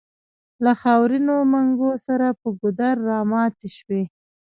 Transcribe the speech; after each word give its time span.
له 0.63 0.71
خاورينو 0.81 1.35
منګو 1.51 1.91
سره 2.05 2.27
پر 2.39 2.49
ګودر 2.61 2.95
راماتې 3.09 3.69
شوې. 3.77 4.03